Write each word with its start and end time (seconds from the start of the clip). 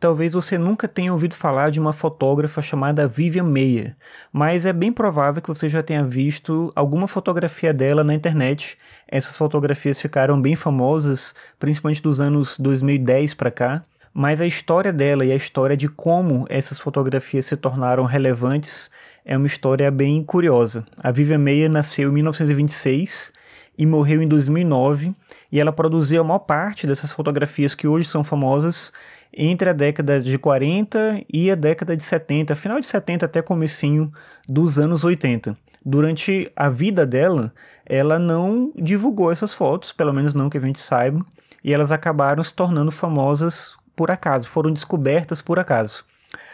Talvez 0.00 0.32
você 0.32 0.56
nunca 0.56 0.88
tenha 0.88 1.12
ouvido 1.12 1.34
falar 1.34 1.70
de 1.70 1.78
uma 1.78 1.92
fotógrafa 1.92 2.62
chamada 2.62 3.06
Vivian 3.06 3.44
Mayer, 3.44 3.94
mas 4.32 4.64
é 4.64 4.72
bem 4.72 4.90
provável 4.90 5.42
que 5.42 5.48
você 5.50 5.68
já 5.68 5.82
tenha 5.82 6.02
visto 6.02 6.72
alguma 6.74 7.06
fotografia 7.06 7.70
dela 7.74 8.02
na 8.02 8.14
internet. 8.14 8.78
Essas 9.06 9.36
fotografias 9.36 10.00
ficaram 10.00 10.40
bem 10.40 10.56
famosas, 10.56 11.34
principalmente 11.58 12.00
dos 12.02 12.18
anos 12.18 12.58
2010 12.58 13.34
para 13.34 13.50
cá. 13.50 13.84
Mas 14.12 14.40
a 14.40 14.46
história 14.46 14.90
dela 14.90 15.22
e 15.22 15.32
a 15.32 15.36
história 15.36 15.76
de 15.76 15.86
como 15.86 16.46
essas 16.48 16.80
fotografias 16.80 17.44
se 17.44 17.56
tornaram 17.56 18.06
relevantes 18.06 18.90
é 19.22 19.36
uma 19.36 19.46
história 19.46 19.90
bem 19.90 20.24
curiosa. 20.24 20.82
A 20.96 21.10
Vivian 21.10 21.38
Mayer 21.38 21.70
nasceu 21.70 22.08
em 22.08 22.14
1926 22.14 23.34
e 23.76 23.84
morreu 23.84 24.22
em 24.22 24.26
2009, 24.26 25.14
e 25.50 25.58
ela 25.58 25.72
produziu 25.72 26.20
a 26.20 26.24
maior 26.24 26.40
parte 26.40 26.86
dessas 26.86 27.12
fotografias 27.12 27.74
que 27.74 27.88
hoje 27.88 28.06
são 28.06 28.22
famosas 28.22 28.92
entre 29.32 29.70
a 29.70 29.72
década 29.72 30.20
de 30.20 30.38
40 30.38 31.24
e 31.32 31.50
a 31.50 31.54
década 31.54 31.96
de 31.96 32.04
70, 32.04 32.54
final 32.54 32.80
de 32.80 32.86
70 32.86 33.26
até 33.26 33.42
comecinho 33.42 34.12
dos 34.48 34.78
anos 34.78 35.04
80. 35.04 35.56
Durante 35.84 36.50
a 36.54 36.68
vida 36.68 37.06
dela, 37.06 37.52
ela 37.86 38.18
não 38.18 38.72
divulgou 38.76 39.32
essas 39.32 39.54
fotos, 39.54 39.92
pelo 39.92 40.12
menos 40.12 40.34
não 40.34 40.50
que 40.50 40.58
a 40.58 40.60
gente 40.60 40.78
saiba, 40.78 41.24
e 41.64 41.72
elas 41.72 41.90
acabaram 41.90 42.42
se 42.42 42.54
tornando 42.54 42.90
famosas 42.90 43.74
por 43.96 44.10
acaso, 44.10 44.48
foram 44.48 44.72
descobertas 44.72 45.42
por 45.42 45.58
acaso. 45.58 46.04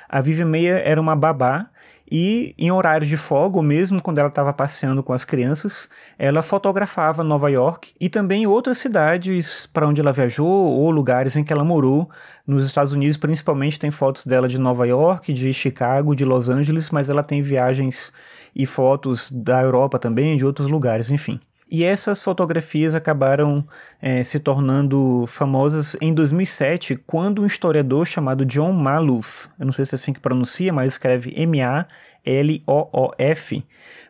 A 0.09 0.21
Vivian 0.21 0.47
Meia 0.47 0.79
era 0.79 1.01
uma 1.01 1.17
babá 1.17 1.69
e 2.11 2.55
em 2.57 2.71
horários 2.71 3.09
de 3.09 3.17
folga, 3.17 3.57
ou 3.57 3.63
mesmo 3.63 4.01
quando 4.01 4.19
ela 4.19 4.29
estava 4.29 4.53
passeando 4.53 5.03
com 5.03 5.13
as 5.13 5.25
crianças, 5.25 5.89
ela 6.19 6.41
fotografava 6.41 7.25
Nova 7.25 7.51
York 7.51 7.93
e 8.01 8.09
também 8.09 8.47
outras 8.47 8.79
cidades 8.79 9.67
para 9.67 9.89
onde 9.89 10.01
ela 10.01 10.13
viajou 10.13 10.47
ou 10.47 10.91
lugares 10.91 11.37
em 11.37 11.43
que 11.43 11.53
ela 11.53 11.65
morou. 11.65 12.09
Nos 12.47 12.65
Estados 12.67 12.93
Unidos, 12.93 13.17
principalmente, 13.17 13.79
tem 13.79 13.91
fotos 13.91 14.25
dela 14.25 14.49
de 14.49 14.59
Nova 14.59 14.87
York, 14.87 15.33
de 15.33 15.53
Chicago, 15.53 16.15
de 16.15 16.25
Los 16.25 16.49
Angeles, 16.49 16.91
mas 16.91 17.11
ela 17.11 17.23
tem 17.23 17.43
viagens 17.43 18.13
e 18.55 18.65
fotos 18.65 19.31
da 19.31 19.61
Europa 19.63 19.99
também, 19.99 20.37
de 20.37 20.47
outros 20.47 20.71
lugares, 20.71 21.11
enfim. 21.11 21.41
E 21.69 21.83
essas 21.83 22.23
fotografias 22.23 22.95
acabaram 22.95 23.67
é, 24.01 24.23
se 24.23 24.39
tornando 24.39 25.25
famosas 25.27 25.97
em 26.01 26.15
2007, 26.15 26.95
quando 27.05 27.43
um 27.43 27.47
historiador 27.47 28.07
chamado 28.07 28.47
John 28.47 28.73
Maloof, 28.73 29.49
eu 29.59 29.67
não 29.67 29.73
sei 29.73 29.85
se 29.85 29.95
é 29.95 29.97
assim 29.97 30.13
que 30.13 30.21
pronuncia, 30.21 30.73
mas 30.73 30.93
escreve 30.93 31.33
M-A-L-O-O-F. 31.37 31.85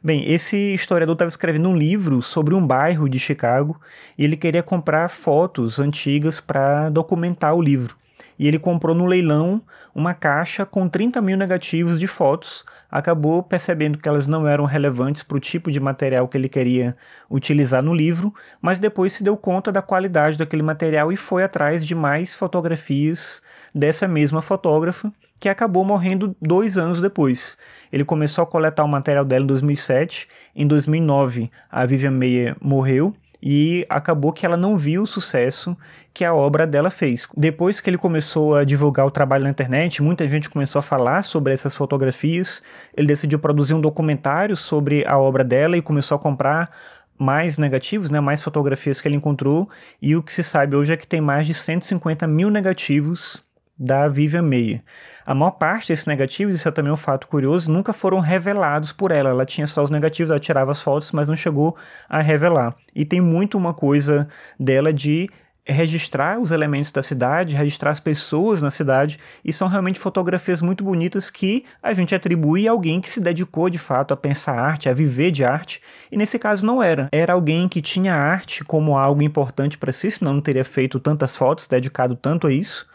Bem, 0.05 0.31
esse 0.31 0.75
historiador 0.75 1.15
estava 1.15 1.31
escrevendo 1.31 1.71
um 1.71 1.77
livro 1.77 2.21
sobre 2.21 2.55
um 2.55 2.67
bairro 2.67 3.09
de 3.09 3.19
Chicago 3.19 3.81
e 4.19 4.25
ele 4.25 4.37
queria 4.37 4.63
comprar 4.63 5.09
fotos 5.09 5.81
antigas 5.81 6.41
para 6.41 6.91
documentar 6.91 7.55
o 7.55 7.63
livro 7.63 7.97
e 8.39 8.47
ele 8.47 8.59
comprou 8.59 8.95
no 8.95 9.07
leilão 9.07 9.63
uma 9.95 10.15
caixa 10.15 10.67
com 10.67 10.89
30 10.89 11.21
mil 11.23 11.37
negativos 11.37 11.99
de 11.99 12.07
fotos. 12.07 12.65
Acabou 12.91 13.43
percebendo 13.43 13.99
que 13.99 14.09
elas 14.09 14.27
não 14.27 14.47
eram 14.47 14.65
relevantes 14.65 15.23
para 15.23 15.37
o 15.37 15.41
tipo 15.41 15.71
de 15.71 15.81
material 15.81 16.29
que 16.29 16.37
ele 16.37 16.49
queria 16.49 16.97
utilizar 17.31 17.83
no 17.83 17.95
livro, 17.95 18.33
mas 18.61 18.79
depois 18.79 19.13
se 19.13 19.25
deu 19.25 19.37
conta 19.37 19.73
da 19.73 19.83
qualidade 19.83 20.39
daquele 20.39 20.63
material 20.63 21.11
e 21.11 21.17
foi 21.17 21.43
atrás 21.43 21.85
de 21.87 21.95
mais 21.95 22.35
fotografias 22.35 23.41
dessa 23.75 24.07
mesma 24.07 24.41
fotógrafa, 24.41 25.13
que 25.39 25.49
acabou 25.49 25.85
morrendo 25.85 26.35
dois 26.41 26.79
anos 26.79 27.01
depois. 27.01 27.59
Ele 27.93 28.05
começou 28.05 28.43
a 28.43 28.47
coletar 28.47 28.85
o 28.85 28.89
material 28.89 29.25
dela 29.25 29.45
em 29.45 29.47
2007, 29.47 30.29
em 30.55 30.67
2009 30.67 31.51
a 31.71 31.85
Vivian 31.85 32.11
Meyer 32.11 32.57
morreu 32.61 33.15
e 33.49 33.87
acabou 33.89 34.33
que 34.33 34.45
ela 34.45 34.57
não 34.57 34.77
viu 34.77 35.03
o 35.03 35.07
sucesso 35.07 35.77
que 36.13 36.25
a 36.25 36.35
obra 36.35 36.67
dela 36.67 36.91
fez. 36.91 37.29
Depois 37.37 37.81
que 37.81 37.89
ele 37.89 37.97
começou 37.97 38.57
a 38.57 38.65
divulgar 38.65 39.07
o 39.07 39.11
trabalho 39.11 39.45
na 39.45 39.51
internet, 39.51 40.03
muita 40.03 40.27
gente 40.27 40.51
começou 40.51 40.81
a 40.81 40.83
falar 40.83 41.23
sobre 41.23 41.53
essas 41.53 41.77
fotografias. 41.77 42.61
Ele 42.97 43.07
decidiu 43.07 43.39
produzir 43.39 43.75
um 43.75 43.81
documentário 43.81 44.57
sobre 44.57 45.07
a 45.07 45.17
obra 45.17 45.45
dela 45.45 45.77
e 45.77 45.83
começou 45.83 46.17
a 46.17 46.19
comprar 46.19 46.73
mais 47.17 47.57
negativos, 47.57 48.11
né, 48.11 48.19
mais 48.19 48.43
fotografias 48.43 49.01
que 49.01 49.07
ele 49.07 49.15
encontrou. 49.15 49.71
E 50.03 50.17
o 50.17 50.25
que 50.25 50.33
se 50.33 50.43
sabe 50.43 50.75
hoje 50.75 50.95
é 50.95 50.97
que 50.97 51.07
tem 51.07 51.21
mais 51.21 51.47
de 51.47 51.55
150 51.55 52.27
mil 52.27 52.51
negativos 52.51 53.46
da 53.79 54.09
Vivian 54.09 54.43
Meyer. 54.43 54.83
A 55.25 55.35
maior 55.35 55.53
parte 55.53 55.89
desses 55.89 56.07
negativos, 56.07 56.55
isso 56.55 56.69
é 56.69 56.71
também 56.71 56.93
um 56.93 56.97
fato 56.97 57.27
curioso, 57.27 57.71
nunca 57.71 57.93
foram 57.93 58.21
revelados 58.21 58.93
por 58.93 59.11
ela. 59.11 59.31
Ela 59.31 59.45
tinha 59.45 59.67
só 59.67 59.83
os 59.83 59.91
negativos, 59.91 60.31
ela 60.31 60.41
tirava 60.41 60.71
as 60.71 60.81
fotos, 60.81 61.13
mas 61.13 61.29
não 61.29 61.37
chegou 61.37 61.77
a 62.09 62.21
revelar. 62.21 62.75
E 62.95 63.05
tem 63.05 63.21
muito 63.21 63.59
uma 63.59 63.75
coisa 63.75 64.29
dela 64.59 64.93
de 64.93 65.29
registrar 65.69 66.39
os 66.39 66.53
elementos 66.53 66.93
da 66.93 67.03
cidade, 67.03 67.57
registrar 67.57 67.91
as 67.91 67.99
pessoas 67.99 68.63
na 68.63 68.71
cidade, 68.71 69.19
e 69.45 69.53
são 69.53 69.67
realmente 69.67 69.99
fotografias 69.99 70.63
muito 70.63 70.85
bonitas 70.85 71.29
que 71.29 71.65
a 71.83 71.93
gente 71.93 72.15
atribui 72.15 72.69
a 72.69 72.71
alguém 72.71 73.01
que 73.01 73.11
se 73.11 73.21
dedicou 73.21 73.69
de 73.69 73.79
fato 73.79 74.15
a 74.15 74.17
pensar 74.17 74.57
arte, 74.57 74.89
a 74.89 74.95
viver 74.95 75.33
de 75.33 75.45
arte, 75.45 75.83
e 76.11 76.17
nesse 76.17 76.39
caso 76.39 76.65
não 76.65 76.81
era. 76.81 77.09
Era 77.11 77.33
alguém 77.33 77.69
que 77.69 77.83
tinha 77.83 78.15
arte 78.15 78.63
como 78.63 78.97
algo 78.97 79.23
importante 79.23 79.77
para 79.77 79.91
si, 79.91 80.09
senão 80.09 80.35
não 80.35 80.41
teria 80.41 80.65
feito 80.65 81.01
tantas 81.01 81.37
fotos, 81.37 81.67
dedicado 81.67 82.15
tanto 82.15 82.47
a 82.47 82.53
isso 82.53 82.87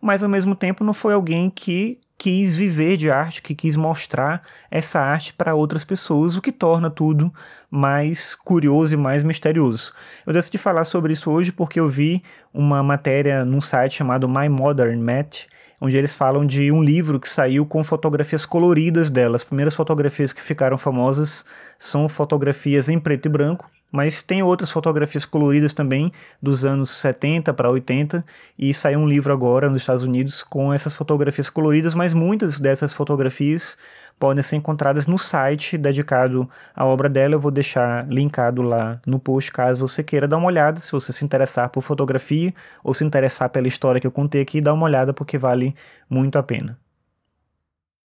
mas 0.00 0.22
ao 0.22 0.28
mesmo 0.28 0.54
tempo 0.54 0.84
não 0.84 0.94
foi 0.94 1.14
alguém 1.14 1.50
que 1.50 1.98
quis 2.18 2.56
viver 2.56 2.96
de 2.96 3.10
arte, 3.10 3.40
que 3.40 3.54
quis 3.54 3.76
mostrar 3.76 4.42
essa 4.68 5.00
arte 5.00 5.32
para 5.32 5.54
outras 5.54 5.84
pessoas, 5.84 6.34
o 6.34 6.42
que 6.42 6.50
torna 6.50 6.90
tudo 6.90 7.32
mais 7.70 8.34
curioso 8.34 8.94
e 8.94 8.96
mais 8.96 9.22
misterioso. 9.22 9.92
Eu 10.26 10.32
decidi 10.32 10.58
falar 10.58 10.82
sobre 10.82 11.12
isso 11.12 11.30
hoje 11.30 11.52
porque 11.52 11.78
eu 11.78 11.88
vi 11.88 12.22
uma 12.52 12.82
matéria 12.82 13.44
num 13.44 13.60
site 13.60 13.94
chamado 13.94 14.28
My 14.28 14.48
Modern 14.48 15.00
Math, 15.00 15.46
onde 15.80 15.96
eles 15.96 16.16
falam 16.16 16.44
de 16.44 16.72
um 16.72 16.82
livro 16.82 17.20
que 17.20 17.28
saiu 17.28 17.64
com 17.64 17.84
fotografias 17.84 18.44
coloridas 18.44 19.10
dela. 19.10 19.36
As 19.36 19.44
primeiras 19.44 19.76
fotografias 19.76 20.32
que 20.32 20.42
ficaram 20.42 20.76
famosas 20.76 21.44
são 21.78 22.08
fotografias 22.08 22.88
em 22.88 22.98
preto 22.98 23.26
e 23.26 23.28
branco, 23.28 23.70
mas 23.90 24.22
tem 24.22 24.42
outras 24.42 24.70
fotografias 24.70 25.24
coloridas 25.24 25.72
também 25.72 26.12
dos 26.40 26.64
anos 26.64 26.90
70 26.90 27.52
para 27.54 27.70
80 27.70 28.24
e 28.58 28.72
saiu 28.74 29.00
um 29.00 29.08
livro 29.08 29.32
agora 29.32 29.68
nos 29.68 29.82
Estados 29.82 30.02
Unidos 30.04 30.42
com 30.42 30.72
essas 30.72 30.94
fotografias 30.94 31.48
coloridas, 31.48 31.94
mas 31.94 32.12
muitas 32.12 32.58
dessas 32.60 32.92
fotografias 32.92 33.76
podem 34.18 34.42
ser 34.42 34.56
encontradas 34.56 35.06
no 35.06 35.18
site 35.18 35.78
dedicado 35.78 36.48
à 36.74 36.84
obra 36.84 37.08
dela. 37.08 37.34
Eu 37.34 37.40
vou 37.40 37.50
deixar 37.50 38.06
linkado 38.08 38.62
lá 38.62 39.00
no 39.06 39.18
post 39.18 39.52
caso 39.52 39.86
você 39.86 40.02
queira 40.02 40.28
dar 40.28 40.36
uma 40.36 40.48
olhada, 40.48 40.80
se 40.80 40.92
você 40.92 41.12
se 41.12 41.24
interessar 41.24 41.68
por 41.70 41.82
fotografia 41.82 42.52
ou 42.82 42.92
se 42.92 43.04
interessar 43.04 43.48
pela 43.50 43.68
história 43.68 44.00
que 44.00 44.06
eu 44.06 44.12
contei 44.12 44.42
aqui, 44.42 44.60
dá 44.60 44.72
uma 44.74 44.84
olhada 44.84 45.12
porque 45.12 45.38
vale 45.38 45.74
muito 46.10 46.38
a 46.38 46.42
pena. 46.42 46.78